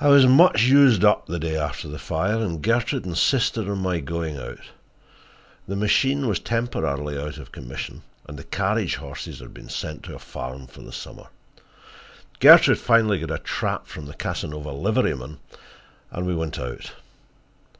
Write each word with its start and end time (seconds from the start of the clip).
I 0.00 0.06
was 0.10 0.28
much 0.28 0.62
used 0.62 1.02
up 1.04 1.26
the 1.26 1.40
day 1.40 1.56
after 1.56 1.88
the 1.88 1.98
fire, 1.98 2.36
and 2.38 2.62
Gertrude 2.62 3.04
insisted 3.04 3.68
on 3.68 3.78
my 3.78 3.98
going 3.98 4.36
out. 4.36 4.60
The 5.66 5.74
machine 5.74 6.28
was 6.28 6.38
temporarily 6.38 7.18
out 7.18 7.36
of 7.36 7.50
commission, 7.50 8.02
and 8.28 8.38
the 8.38 8.44
carriage 8.44 8.94
horses 8.94 9.40
had 9.40 9.52
been 9.52 9.70
sent 9.70 10.04
to 10.04 10.14
a 10.14 10.20
farm 10.20 10.68
for 10.68 10.82
the 10.82 10.92
summer. 10.92 11.30
Gertrude 12.38 12.78
finally 12.78 13.18
got 13.18 13.32
a 13.32 13.42
trap 13.42 13.88
from 13.88 14.06
the 14.06 14.14
Casanova 14.14 14.70
liveryman, 14.70 15.40
and 16.12 16.24
we 16.24 16.36
went 16.36 16.60
out. 16.60 16.92